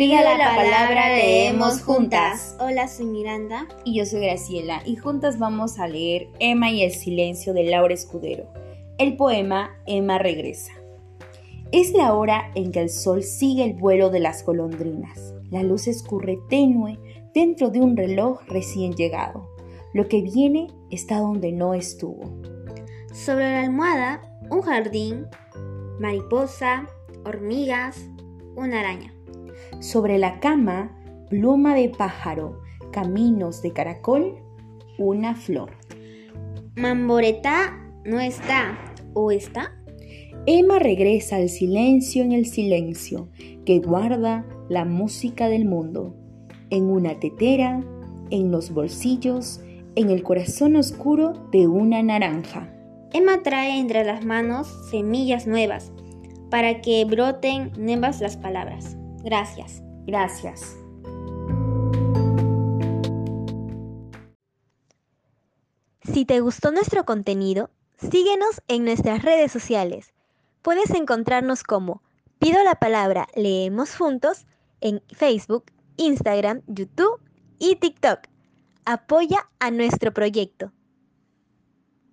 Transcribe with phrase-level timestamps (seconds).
[0.00, 2.56] Pido la palabra, leemos juntas.
[2.58, 3.68] Hola, soy Miranda.
[3.84, 7.92] Y yo soy Graciela, y juntas vamos a leer Emma y el silencio de Laura
[7.92, 8.50] Escudero.
[8.96, 10.72] El poema Emma regresa.
[11.70, 15.34] Es la hora en que el sol sigue el vuelo de las golondrinas.
[15.50, 16.98] La luz escurre tenue
[17.34, 19.50] dentro de un reloj recién llegado.
[19.92, 22.40] Lo que viene está donde no estuvo.
[23.12, 25.26] Sobre la almohada, un jardín,
[25.98, 26.88] mariposa,
[27.26, 28.08] hormigas,
[28.56, 29.12] una araña.
[29.80, 30.96] Sobre la cama,
[31.28, 32.60] pluma de pájaro,
[32.92, 34.36] caminos de caracol,
[34.98, 35.70] una flor.
[36.76, 38.78] Mamboreta no está,
[39.14, 39.72] ¿o está?
[40.46, 43.28] Emma regresa al silencio en el silencio
[43.64, 46.14] que guarda la música del mundo,
[46.70, 47.84] en una tetera,
[48.30, 49.60] en los bolsillos,
[49.96, 52.72] en el corazón oscuro de una naranja.
[53.12, 55.92] Emma trae entre las manos semillas nuevas
[56.50, 58.96] para que broten nuevas las palabras.
[59.22, 59.82] Gracias.
[60.06, 60.76] Gracias.
[66.02, 70.12] Si te gustó nuestro contenido, síguenos en nuestras redes sociales.
[70.62, 72.02] Puedes encontrarnos como
[72.38, 74.46] Pido la palabra Leemos Juntos
[74.80, 75.66] en Facebook,
[75.98, 77.20] Instagram, YouTube
[77.58, 78.20] y TikTok.
[78.86, 80.72] Apoya a nuestro proyecto.